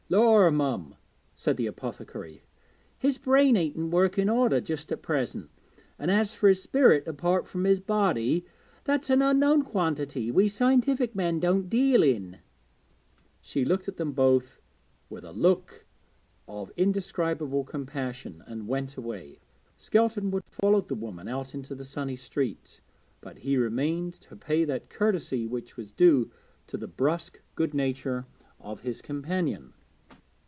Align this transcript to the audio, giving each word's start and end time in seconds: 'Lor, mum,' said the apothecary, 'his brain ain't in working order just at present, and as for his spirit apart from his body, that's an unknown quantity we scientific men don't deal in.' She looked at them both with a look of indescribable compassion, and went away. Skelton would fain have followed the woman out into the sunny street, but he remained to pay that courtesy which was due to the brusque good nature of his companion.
'Lor, 0.11 0.51
mum,' 0.51 0.95
said 1.35 1.55
the 1.55 1.67
apothecary, 1.67 2.43
'his 2.99 3.17
brain 3.17 3.55
ain't 3.55 3.77
in 3.77 3.89
working 3.91 4.29
order 4.29 4.59
just 4.59 4.91
at 4.91 5.01
present, 5.01 5.49
and 5.97 6.11
as 6.11 6.33
for 6.33 6.49
his 6.49 6.61
spirit 6.61 7.07
apart 7.07 7.47
from 7.47 7.63
his 7.63 7.79
body, 7.79 8.43
that's 8.83 9.09
an 9.09 9.21
unknown 9.21 9.61
quantity 9.63 10.29
we 10.29 10.49
scientific 10.49 11.15
men 11.15 11.39
don't 11.39 11.69
deal 11.69 12.03
in.' 12.03 12.39
She 13.39 13.63
looked 13.63 13.87
at 13.87 13.95
them 13.95 14.11
both 14.11 14.59
with 15.09 15.23
a 15.23 15.31
look 15.31 15.85
of 16.45 16.73
indescribable 16.75 17.63
compassion, 17.63 18.43
and 18.45 18.67
went 18.67 18.97
away. 18.97 19.39
Skelton 19.77 20.29
would 20.31 20.43
fain 20.43 20.51
have 20.51 20.59
followed 20.61 20.87
the 20.89 20.95
woman 20.95 21.29
out 21.29 21.55
into 21.55 21.73
the 21.73 21.85
sunny 21.85 22.17
street, 22.17 22.81
but 23.21 23.39
he 23.39 23.55
remained 23.55 24.15
to 24.15 24.35
pay 24.35 24.65
that 24.65 24.89
courtesy 24.89 25.47
which 25.47 25.77
was 25.77 25.89
due 25.89 26.29
to 26.67 26.75
the 26.75 26.87
brusque 26.89 27.41
good 27.55 27.73
nature 27.73 28.25
of 28.59 28.81
his 28.81 29.01
companion. 29.01 29.71